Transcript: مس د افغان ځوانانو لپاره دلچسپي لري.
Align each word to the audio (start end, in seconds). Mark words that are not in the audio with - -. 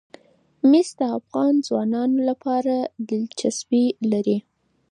مس 0.69 0.89
د 0.99 1.01
افغان 1.17 1.53
ځوانانو 1.67 2.19
لپاره 2.29 2.75
دلچسپي 3.09 3.85
لري. 4.11 4.37